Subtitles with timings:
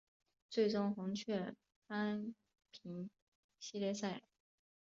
[0.49, 1.53] 最终红雀
[1.85, 2.33] 扳
[2.71, 3.07] 平
[3.59, 4.23] 系列赛。